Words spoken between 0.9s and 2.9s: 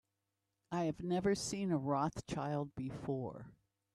never seen a Rothschild